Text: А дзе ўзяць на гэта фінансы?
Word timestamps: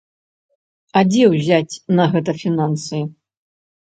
А 1.01 1.01
дзе 1.11 1.23
ўзяць 1.33 1.79
на 1.99 2.07
гэта 2.15 2.31
фінансы? 2.41 3.03